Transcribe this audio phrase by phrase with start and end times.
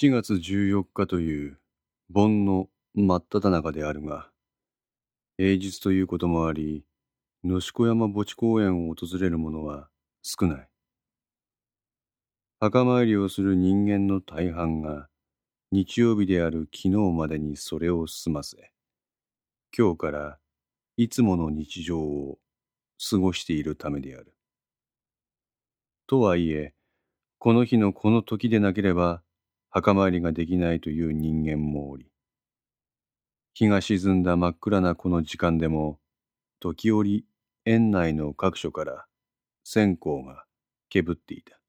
[0.00, 1.58] 7月14日という
[2.08, 4.30] 盆の真っ只中であるが、
[5.36, 6.84] 平日ということもあり、
[7.42, 9.88] 野子山墓地公園を訪れる者は
[10.22, 10.68] 少ない。
[12.60, 15.08] 墓参りをする人間の大半が、
[15.72, 18.70] 日曜日である昨日までにそれを済ませ、
[19.76, 20.38] 今日から
[20.96, 22.38] いつもの日常を
[23.10, 24.32] 過ごしているためである。
[26.06, 26.72] とはいえ、
[27.40, 29.24] この日のこの時でなければ
[29.70, 32.10] 墓参りができないという人間もおり、
[33.54, 35.98] 日が沈んだ真っ暗なこの時間でも、
[36.60, 37.24] 時折
[37.64, 39.06] 園内の各所から
[39.64, 40.44] 線香が
[40.88, 41.60] けぶっていた。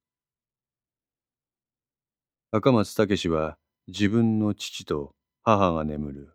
[2.52, 5.14] 赤松武は自分の父と
[5.44, 6.34] 母が眠る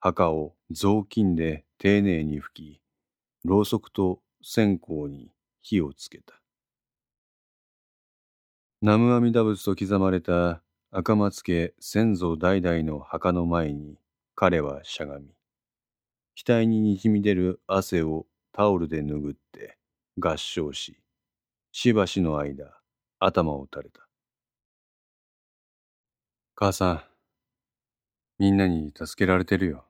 [0.00, 2.80] 墓を雑巾で丁寧に拭き、
[3.44, 5.30] ろうそくと線香に
[5.62, 6.40] 火をつけた。
[8.80, 10.63] 南無阿弥陀仏と刻まれた
[10.96, 13.98] 赤松家先祖代々の墓の前に
[14.36, 15.26] 彼はしゃがみ、
[16.36, 19.76] 額ににじみ出る汗をタオルで拭って
[20.20, 20.96] 合掌し、
[21.72, 22.80] しばしの間
[23.18, 24.06] 頭を垂れた。
[26.54, 27.02] 母さん、
[28.38, 29.88] みんなに助けられてるよ。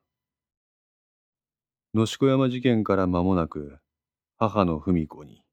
[1.93, 3.77] 野子山事件から間もなく
[4.39, 5.45] 母の文子に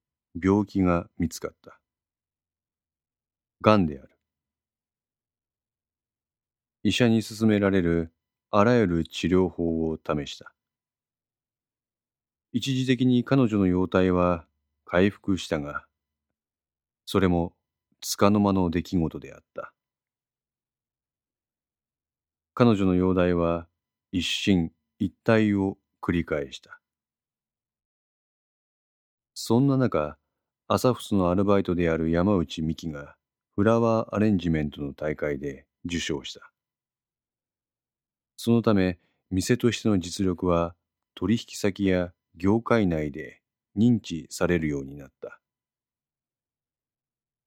[0.41, 1.77] 病気が見つかった。
[3.59, 4.11] がんである。
[6.83, 8.11] 医者に勧められる
[8.49, 10.53] あらゆる治療法を試した。
[12.51, 14.45] 一時的に彼女の容体は
[14.83, 15.85] 回復したが、
[17.05, 17.53] それも
[18.01, 19.73] 束の間の出来事であった。
[22.53, 23.67] 彼女の容体は
[24.11, 26.81] 一進一退を繰り返した。
[29.33, 30.17] そんな中、
[30.67, 33.15] アサフスのアルバイトである山内美希が
[33.55, 36.50] フラワーアレンジメントの大会で受賞した。
[38.43, 38.97] そのため、
[39.29, 40.73] 店としての実力は
[41.13, 43.39] 取引先や業界内で
[43.77, 45.39] 認知されるようになった。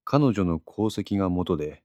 [0.04, 1.82] 彼女の功績がもとで、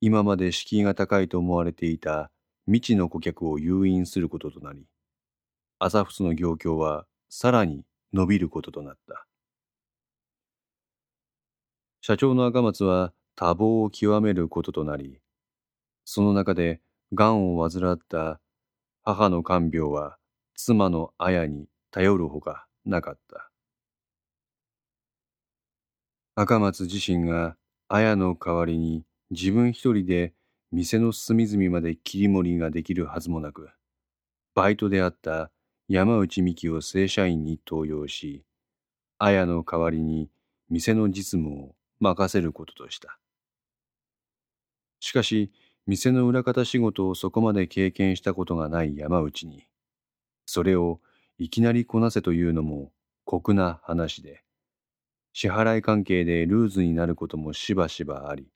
[0.00, 2.30] 今まで敷居が高いと思われていた
[2.66, 4.86] 未知の顧客を誘引することとなり、
[5.80, 7.82] アサフスの業況はさらに
[8.12, 9.26] 伸びることとなった。
[12.00, 15.18] 社長の赤松は多忙を極めることとなり、
[16.04, 16.80] その中で
[17.12, 18.40] 癌を患った
[19.02, 20.16] 母の看病は
[20.54, 23.50] 妻の綾に頼るほかなかった。
[26.34, 27.56] 赤松自身が
[27.88, 30.34] 綾の代わりに自分一人で
[30.72, 33.70] 店の隅々まで切り盛りができるはずもなく、
[34.54, 35.50] バイトであった
[35.88, 38.44] 山内美希を正社員に登用し、
[39.18, 40.28] 綾の代わりに
[40.68, 43.18] 店の実務を任せることとした。
[45.00, 45.52] しかし、
[45.86, 49.66] 店の裏方仕事をそこまで経験したことがない山内に、
[50.46, 51.00] それを
[51.38, 52.92] いきなりこなせというのも
[53.24, 54.42] 酷な話で、
[55.32, 58.48] 支払い関係でルーズになることもしばしばあり、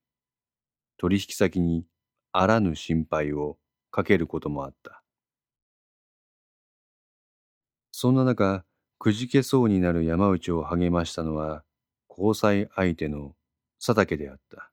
[0.97, 1.87] 取引先に
[2.33, 3.59] あらぬ心配を
[3.91, 5.03] かけることもあった。
[7.93, 8.65] そんな中、
[8.99, 11.65] くじけそうになる山内を励ましたのは、
[12.09, 13.35] 交際相手の
[13.79, 14.71] 佐竹であった。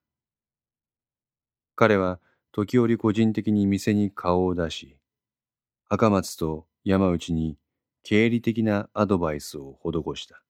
[1.75, 2.19] 彼は
[2.57, 4.97] 時折個人的に店に顔を出し、
[5.89, 7.55] 赤松と山内に
[8.01, 10.41] 経理的なアドバイスを施した。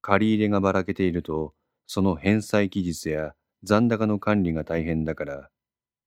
[0.00, 1.54] 借り入れがばらけていると、
[1.86, 5.48] その返済期日や残高の管理が大変だから、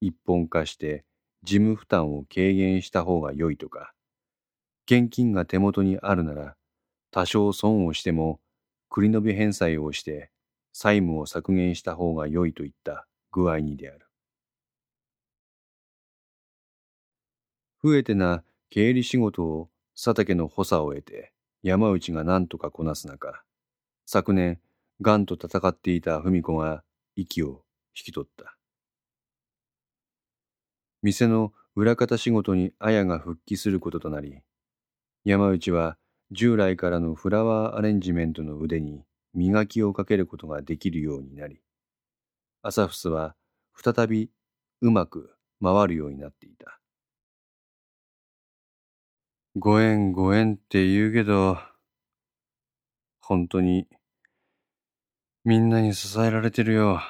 [0.02, 1.06] 一本化して
[1.42, 3.94] 事務負担を軽減した方が良いとか、
[4.84, 6.56] 現金が手元にあるなら、
[7.10, 8.38] 多少損をしても
[8.90, 10.30] 繰り延べ返済をして
[10.74, 14.06] 債務を削減した方が良いといった具合にである。
[17.82, 21.32] 増えてな経理仕事を佐竹の補佐を得て
[21.62, 23.44] 山内が何とかこなす中、
[24.06, 24.60] 昨年、
[25.00, 26.82] 癌と戦っていた文子が
[27.14, 27.62] 息を
[27.96, 28.56] 引き取った。
[31.02, 34.40] 店の裏方仕事に綾が復帰することとなり、
[35.24, 35.96] 山内は
[36.30, 39.04] 従来からのフラワーアレンジメントの腕に
[39.34, 41.60] 磨きをかけることができるようになり、
[42.62, 43.36] アサフスは
[43.74, 44.30] 再び
[44.80, 46.80] うまく回るようになっていた。
[49.56, 51.58] ご縁ご縁って言うけど、
[53.20, 53.88] 本当に
[55.44, 57.00] みんなに支えられてるよ。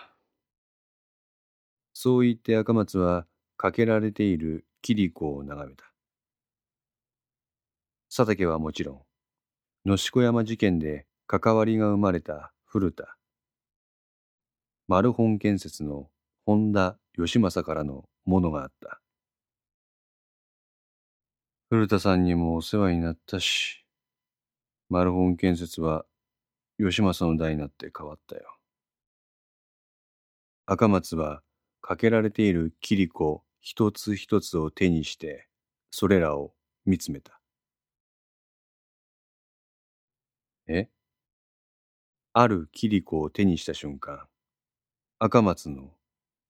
[1.93, 5.85] そう言って赤松はかけられている桐子を眺めた。
[8.09, 9.03] 佐竹はもちろん、
[9.85, 13.18] 野子山事件で関わりが生まれた古田。
[14.89, 16.09] マルホン建設の
[16.47, 19.03] 本田義政からのものがあった。
[21.69, 23.85] 古田さんにもお世話になったし、
[24.89, 26.07] マルホン建設は
[26.79, 28.57] 義政の代になって変わったよ。
[30.65, 31.43] 赤松は
[31.83, 35.49] かけられているキリコ一つ一つを手にして、
[35.91, 36.55] それらを
[36.87, 37.39] 見つめた。
[40.67, 40.89] え？
[42.33, 44.27] あるキリコを手にした瞬間、
[45.21, 45.91] 赤松の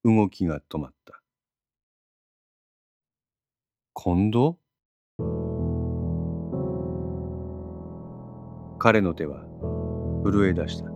[0.04, 1.22] 動きが止まった。
[3.94, 4.58] 今度？
[8.78, 9.42] 彼の手は
[10.22, 10.90] 震え出した。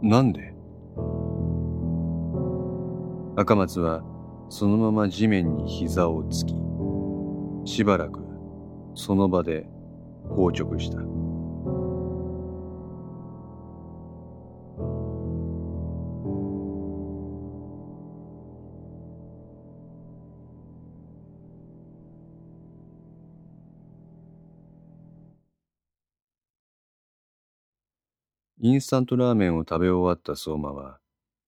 [0.00, 0.54] なんで？
[3.36, 4.02] 赤松は
[4.48, 6.54] そのまま地面に膝をつき、
[7.70, 8.24] しばらく
[8.94, 9.68] その場で
[10.30, 11.02] 硬直した。
[28.66, 30.98] インスタントラーメンを食べ終わった相馬は、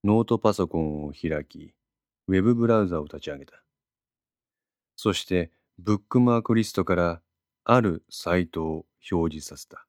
[0.04, 1.74] ノートパソコンを開き、
[2.28, 3.60] ウェブブラウザを立ち上げた。
[4.94, 5.50] そして、
[5.80, 7.20] ブックマークリストから
[7.64, 9.88] あるサイトを表示させた。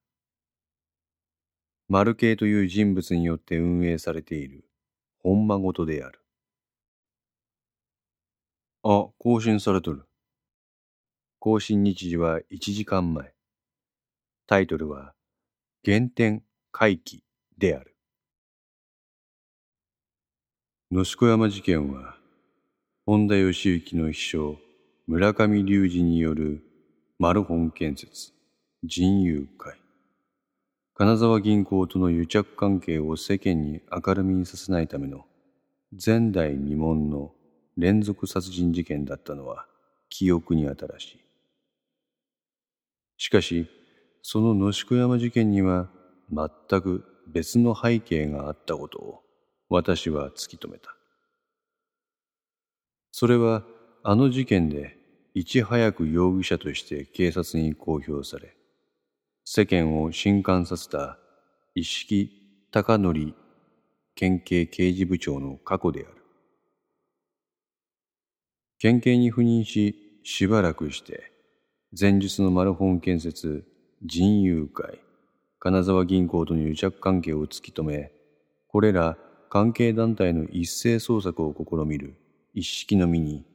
[1.87, 4.67] マルケイという人物によって運営されている
[5.19, 6.25] 本間ごとである。
[8.81, 10.07] あ、更新されとる。
[11.37, 13.35] 更新日時は1時間前。
[14.47, 15.13] タイトルは、
[15.85, 17.23] 原点回帰
[17.57, 17.95] である。
[20.91, 22.15] 野子山事件は、
[23.05, 24.57] 本田義行の秘書、
[25.07, 26.63] 村上隆二による
[27.17, 28.33] マルホン建設、
[28.83, 29.75] 人友会、
[30.95, 35.25] 金沢銀行との癒着関係を世間に明るみにさせないための
[35.91, 37.31] 前代未聞の
[37.77, 39.65] 連続殺人事件だったのは
[40.09, 41.19] 記憶に新しい。
[43.17, 43.67] しかし、
[44.21, 45.89] その野子山事件には
[46.31, 49.21] 全く別の背景があったことを
[49.69, 50.95] 私は突き止めた。
[53.11, 53.63] それは
[54.03, 54.97] あの事件で
[55.33, 58.55] いち早く容疑者として警察に公表され、
[59.45, 61.17] 世間を震撼させた
[61.75, 62.29] 一色
[62.71, 63.33] 高則
[64.15, 66.19] 県警刑事部長の過去である。
[68.79, 71.31] 県警に赴任し、しばらくして、
[71.99, 73.65] 前日のマルホン建設
[74.03, 74.99] 人友会、
[75.61, 78.13] 金沢銀行との癒着関係を突き止め、
[78.69, 79.17] これら
[79.49, 82.15] 関係団体の一斉捜索を試みる
[82.53, 83.45] 一式の身に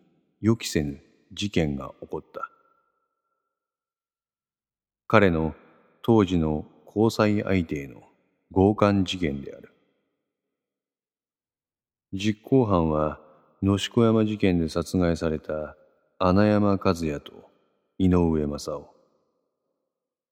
[0.42, 1.00] 予期せぬ
[1.32, 2.50] 事件が起こった。
[5.06, 5.54] 彼の
[6.02, 8.02] 当時の交際相手への
[8.52, 9.72] 強姦事件である。
[12.12, 13.18] 実行犯は
[13.62, 15.74] 野子山事件で殺害された
[16.18, 17.32] 穴山和也と
[17.96, 18.90] 井上正夫。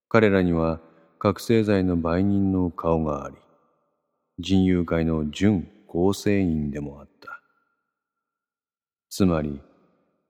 [0.09, 0.81] 彼らには
[1.25, 3.37] 覚醒剤の売人の顔があり、
[4.41, 7.41] 人友会の準構成員でもあった。
[9.09, 9.61] つまり、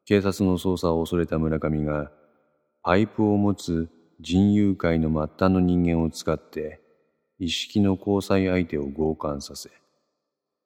[0.04, 2.12] 警察の捜査を恐れた村上が、
[2.82, 3.88] パイプを持つ
[4.20, 6.82] 人友会の末端の人間を使って、
[7.38, 9.70] 一式の交際相手を強姦させ、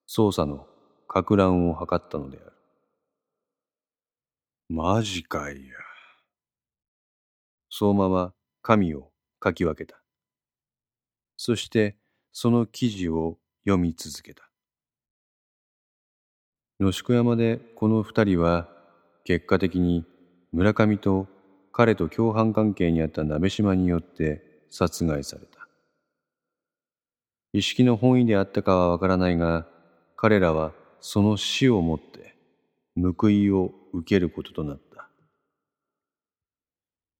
[0.09, 0.67] 捜査の
[1.09, 2.53] 攪乱を図ったのである。
[4.71, 5.77] マジかいや。
[7.71, 10.03] 相馬は神を書き分けた。
[11.37, 11.97] そして
[12.33, 14.49] その記事を読み続けた。
[16.79, 18.69] 野宿山でこの二人は
[19.25, 20.05] 結果的に
[20.53, 21.27] 村上と
[21.73, 25.69] 彼と共犯関係にあった鍋島によって殺害された。
[27.53, 29.67] 意識の本意であったかはわからないが、
[30.17, 32.37] 彼らはその死をもって
[32.97, 35.09] 報いを受けることとなった。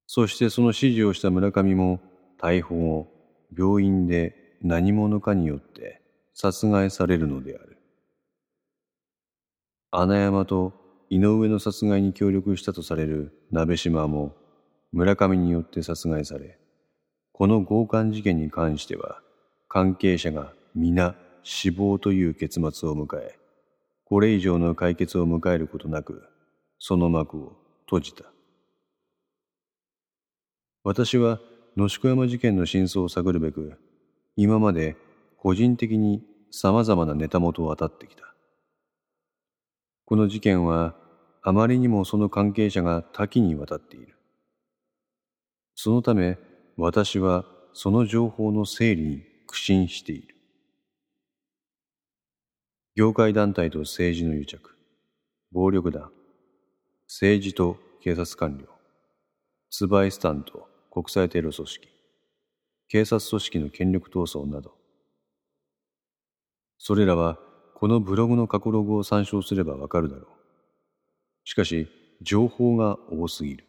[0.07, 2.01] そしてその指示をした村上も
[2.39, 3.16] 逮捕後、
[3.57, 6.01] 病院で何者かによって
[6.35, 7.79] 殺害されるのである。
[9.91, 10.73] 穴山と
[11.09, 14.35] 井上の殺害に協力したとされる鍋島も
[14.93, 16.59] 村上によって殺害され、
[17.33, 19.21] この強姦事件に関しては
[19.69, 23.39] 関係者が皆死亡という結末を迎え、
[24.05, 26.23] これ以上の解決を迎えることなく、
[26.79, 28.25] その幕を閉じた。
[30.83, 31.41] 私は
[31.77, 33.79] 野宿山事件の真相を探るべく、
[34.35, 34.97] 今まで
[35.37, 38.35] 個人的に様々なネタ元を当たってきた。
[40.07, 40.95] この事件は
[41.43, 44.17] あまりにもその関係者が多岐にわたっている。
[45.75, 46.39] そのため
[46.79, 50.35] 私はその情報の整理に苦心している。
[52.95, 54.79] 業界団体と政治の癒着、
[55.53, 56.11] 暴力団、
[57.07, 58.67] 政治と警察官僚、
[59.71, 61.89] ツバイスタンと国際テロ組織、
[62.89, 64.73] 警察組織の権力闘争など、
[66.79, 67.39] それらは
[67.75, 70.27] このブログの過去ログを参照すればわかるだろう。
[71.45, 71.87] しかし、
[72.23, 73.67] 情報が多すぎる。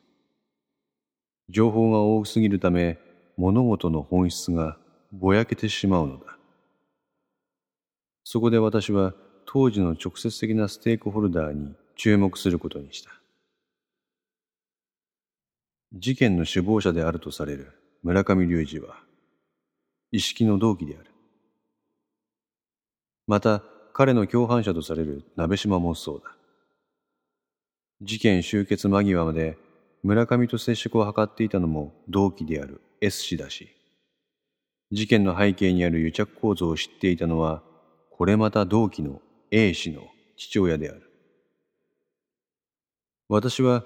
[1.49, 2.97] 情報が多すぎるため、
[3.35, 4.77] 物事の本質が
[5.11, 6.37] ぼやけてしまうのだ。
[8.23, 9.13] そこで私は
[9.45, 13.16] 当時の直接的なステークホルダーに注目することにした。
[15.93, 17.71] 事件の首謀者であるとされる
[18.03, 18.97] 村上隆二は、
[20.11, 21.11] 意識の同期である。
[23.25, 23.63] また、
[23.93, 26.35] 彼の共犯者とされる鍋島もそうだ。
[28.01, 29.57] 事件終結間際まで
[30.03, 33.69] 村上と接触を図っていたのも同期である S 氏だし、
[34.91, 37.63] 事件の背景にある癒着構造を知っていたのは、
[38.11, 40.03] これまた同期の A 氏の
[40.35, 41.09] 父親である。
[43.29, 43.83] 私は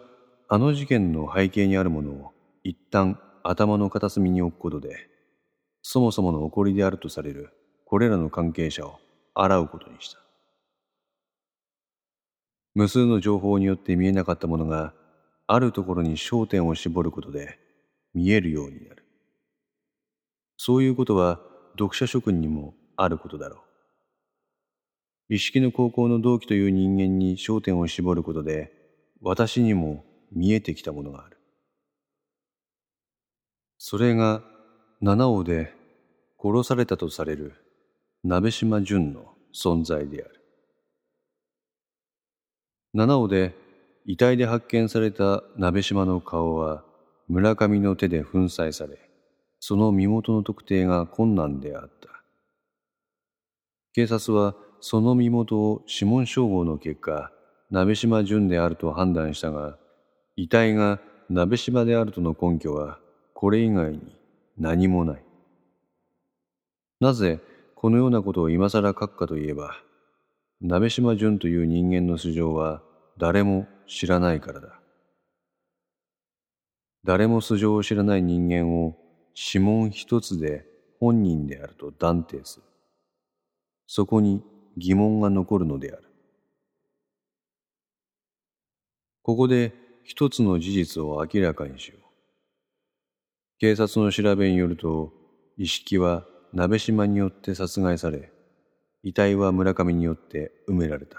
[0.53, 2.31] あの事件の背景にあるものを
[2.65, 5.07] 一旦頭の片隅に置くことで、
[5.81, 7.53] そもそもの起こりであるとされる
[7.85, 8.99] これらの関係者を
[9.33, 10.19] 洗うことにした。
[12.75, 14.93] 無数の情報によって見えなかったものが
[15.47, 17.57] あるところに焦点を絞ることで
[18.13, 19.05] 見えるようになる。
[20.57, 21.39] そういうことは
[21.79, 23.63] 読者諸君にもあることだろ
[25.29, 25.35] う。
[25.35, 28.73] 一式の高校の同期という人間に焦点を絞ることで
[29.21, 31.37] 私にも見えてきたものがある。
[33.77, 34.43] それが
[35.01, 35.73] 七尾で
[36.41, 37.55] 殺されたとされる
[38.23, 40.41] 鍋島淳の存在である。
[42.93, 43.55] 七尾で
[44.05, 46.83] 遺体で発見された鍋島の顔は
[47.27, 48.97] 村上の手で粉砕され、
[49.59, 52.09] その身元の特定が困難であった。
[53.93, 57.31] 警察はその身元を指紋照合の結果、
[57.69, 59.77] 鍋島淳であると判断したが、
[60.35, 62.99] 遺体が鍋島であるとの根拠は
[63.33, 64.15] これ以外に
[64.57, 65.23] 何もない。
[66.99, 67.39] なぜ
[67.75, 69.75] このようなことを今更書くかといえば、
[70.61, 72.83] 鍋島淳という人間の素性は
[73.17, 74.79] 誰も知らないからだ。
[77.03, 78.95] 誰も素性を知らない人間を
[79.35, 80.65] 指紋一つで
[80.99, 82.65] 本人であると断定する。
[83.87, 84.43] そこに
[84.77, 86.03] 疑問が残るのである。
[89.23, 89.73] ここで
[90.03, 92.01] 一つの事実を明らかにしよう。
[93.59, 95.13] 警察の調べによると、
[95.57, 98.31] 意識は鍋島によって殺害され、
[99.03, 101.17] 遺体は村上によって埋められた。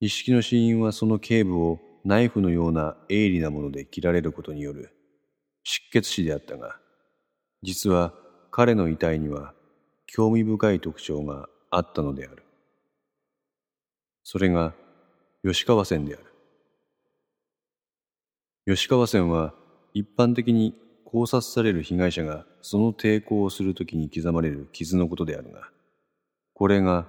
[0.00, 4.92] 意識の死因はその頸部をナイフのような鋭利なもので切られることによる
[5.64, 6.76] 失血死であったが、
[7.62, 8.12] 実は
[8.50, 9.54] 彼の遺体には
[10.06, 12.44] 興味深い特徴があったのである。
[14.22, 14.74] それが
[15.42, 16.35] 吉川線である。
[18.68, 19.54] 吉川線は
[19.94, 25.68] 一般的に考察される被害者がその抵抗をするときに刻まれる傷のことであるが、
[26.52, 27.06] これが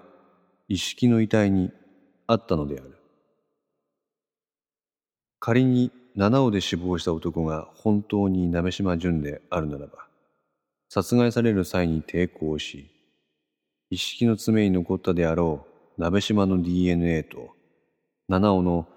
[0.68, 1.72] 意識の遺体に
[2.28, 2.96] あったのである。
[5.40, 10.08] 仮に七尾で死亡した男が本当に鍋島淳であるならば、
[10.90, 12.92] 殺害される際に抵抗し、
[13.90, 15.66] 意識の爪に残ったであろ
[15.98, 17.56] う鍋島の DNA と
[18.28, 18.88] 七尾の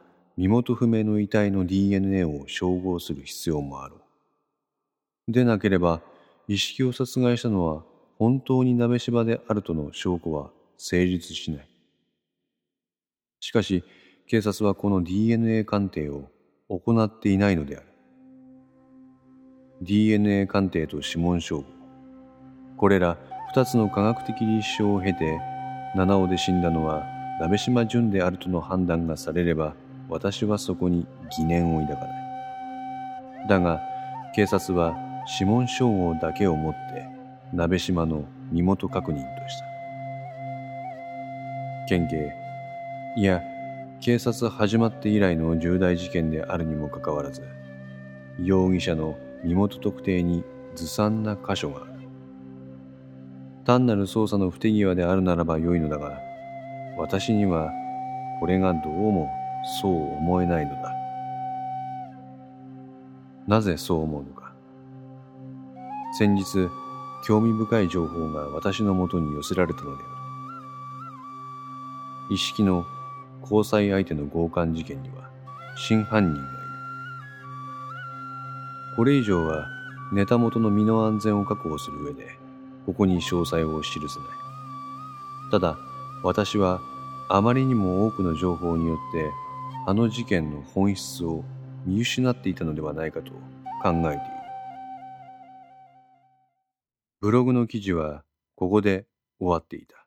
[0.40, 3.96] 身元不明の遺体の DNA を照合する必要もあろ
[5.28, 5.32] う。
[5.32, 6.00] でなければ、
[6.48, 7.84] 意識を殺害したのは
[8.18, 11.68] 本当に鍋島であるとの証拠は成立しない。
[13.40, 13.84] しかし、
[14.28, 16.30] 警察はこの DNA 鑑定を
[16.70, 17.86] 行っていないのである。
[19.82, 21.64] DNA 鑑定と指紋照合。
[22.78, 23.18] これら
[23.52, 25.38] 二つの科学的立証を経て、
[25.94, 27.04] 七尾で死んだのは
[27.42, 29.74] 鍋島淳であるとの判断がされれば、
[30.10, 31.06] 私はそこに
[31.38, 33.48] 疑念を抱かない。
[33.48, 33.80] だが、
[34.34, 34.96] 警察は
[35.38, 37.08] 指紋照合だけをもって、
[37.52, 39.64] 鍋島の身元確認とした。
[41.88, 42.32] 県警、
[43.16, 43.40] いや、
[44.00, 47.42] 警察始まって以来の重大事件であるにもかかわらず、
[48.42, 50.42] 容疑者の身元特定に
[50.74, 51.90] ずさんな箇所がある。
[53.64, 56.18] 単なる捜査の不手際であるならば良いのだが、
[56.98, 57.70] 私には
[58.40, 59.30] これがどうも
[59.80, 60.92] そう思えないのだ。
[63.46, 64.52] なぜそう思うのか。
[66.18, 66.68] 先日、
[67.24, 70.12] 興味深い情報が私のもとに寄せられたのである。
[72.34, 72.86] 意識の
[73.42, 75.28] 交際相手の強姦事件には
[75.76, 76.48] 真犯人がいる。
[78.96, 79.66] これ以上は
[80.12, 82.38] ネタ元の身の安全を確保する上で、
[82.86, 84.10] ここに詳細を記せない。
[85.50, 85.78] ただ、
[86.22, 86.80] 私は
[87.28, 89.30] あまりにも多くの情報によって
[89.86, 91.42] あの事件の本質を
[91.86, 93.32] 見失っていたのではないかと
[93.82, 94.20] 考えている。
[97.20, 99.06] ブログの記事はここで
[99.38, 100.06] 終わっていた。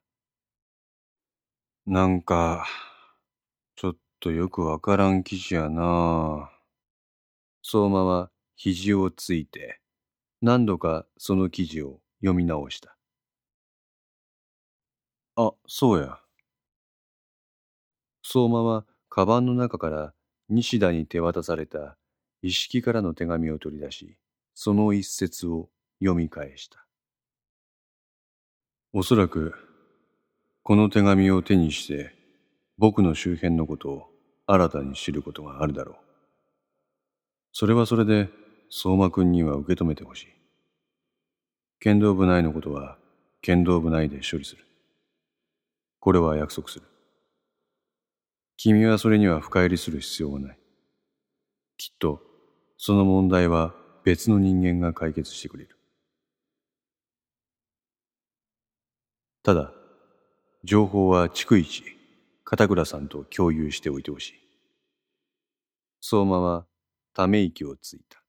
[1.85, 2.65] なんか、
[3.75, 6.51] ちょっとよくわからん記事やな
[7.61, 9.79] 相馬は肘をついて
[10.41, 12.95] 何度かその記事を読み直した。
[15.35, 16.19] あ、そうや。
[18.21, 20.11] 相馬はカバンの中から
[20.49, 21.97] 西田に手渡された
[22.41, 24.17] 一式からの手紙を取り出し、
[24.55, 26.83] その一節を読み返した。
[28.91, 29.53] おそらく、
[30.63, 32.15] この手紙を手にして、
[32.79, 34.09] 僕の周辺のことを
[34.47, 35.95] 新たに知ることがあるだろう。
[37.51, 38.29] それはそれで、
[38.71, 40.27] 相馬くんには受け止めてほしい。
[41.79, 42.97] 剣道部内のことは、
[43.43, 44.65] 剣道部内で処理する。
[45.99, 46.85] これは約束する。
[48.65, 50.57] 君はそれには深入りする必要はない。
[51.75, 52.21] きっと、
[52.77, 55.77] その問題は別の人間が解決してくれる。
[59.43, 59.73] ただ、
[60.63, 61.83] 情報は逐一、
[62.45, 64.33] 片倉さんと共有しておいてほしい。
[65.99, 66.65] 相馬は
[67.13, 68.23] ため息をついた。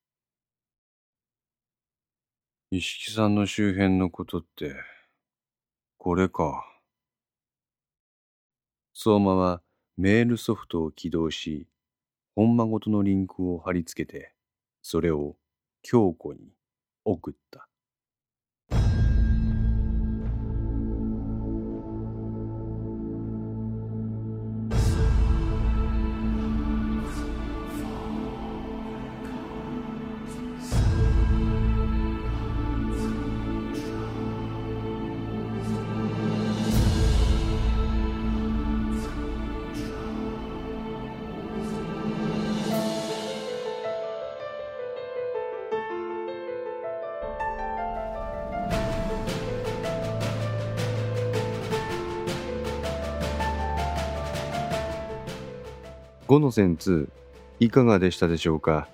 [2.72, 4.74] 石木さんの周辺のことって、
[5.96, 6.66] これか。
[8.94, 9.63] 相馬は
[9.96, 11.68] メールソフトを起動し、
[12.34, 14.34] 本間ごとのリンクを貼り付けて、
[14.82, 15.36] それを
[15.82, 16.52] 京子に
[17.04, 17.68] 送った。
[56.34, 57.08] 5の線2
[57.60, 58.88] いかがでしたでしょうか？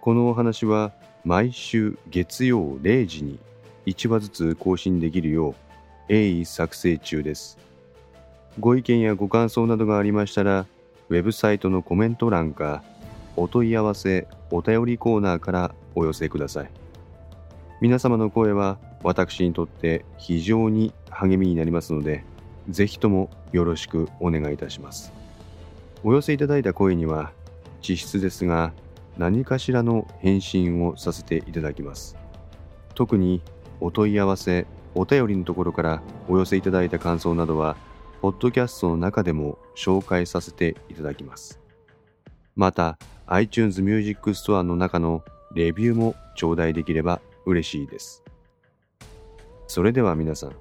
[0.00, 3.38] このお話は毎週月曜0時に
[3.84, 5.54] 1話ずつ更新できるよう
[6.08, 7.58] 鋭意作成中です。
[8.58, 10.64] ご意見やご感想などがありましたら
[11.10, 12.82] ウェブサイトのコメント欄か
[13.36, 16.70] お問い合わせお便りコーナーからお寄せください。
[17.82, 22.24] 皆様の声は私にとって非常に励みになりますので、
[22.70, 25.12] ぜひともよろしくお願いいたします。
[26.06, 27.32] お寄せいただいた声には、
[27.80, 28.74] 実質ですが、
[29.16, 32.16] 何かしらの返信をさせていただきます。
[32.94, 33.40] 特に
[33.80, 37.76] お問い合わせ、お便りのところからお寄せいただいた感想などは、
[38.20, 41.58] ポッドキャストの中でも紹介させていただきます。
[42.54, 48.22] また、iTunes Music Store の中のレビューも頂戴できれば嬉しいです。
[49.66, 50.52] それでは皆さん、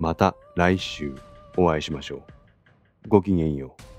[0.00, 1.14] また来週
[1.56, 3.08] お会いしましょう。
[3.08, 3.91] ごきげんよう。